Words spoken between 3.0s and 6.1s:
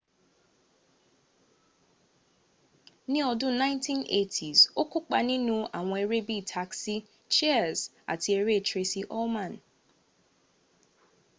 ni odun 1980s o kópa ninu awon